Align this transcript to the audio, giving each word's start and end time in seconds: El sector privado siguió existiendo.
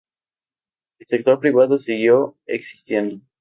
El 0.97 1.05
sector 1.05 1.39
privado 1.39 1.77
siguió 1.77 2.35
existiendo. 2.47 3.21